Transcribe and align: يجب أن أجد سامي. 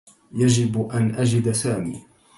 يجب 0.33 0.87
أن 0.91 1.15
أجد 1.15 1.51
سامي. 1.51 2.03